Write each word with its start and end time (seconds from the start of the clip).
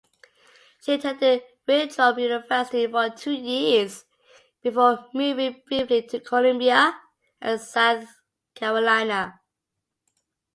She 0.83 0.93
attended 0.93 1.43
Winthrop 1.67 2.17
University 2.17 2.87
for 2.87 3.11
two 3.11 3.33
years 3.33 4.03
before 4.63 5.07
moving 5.13 5.61
briefly 5.67 6.01
to 6.07 6.19
Columbia, 6.19 6.99
South 7.59 8.07
Carolina. 8.55 9.39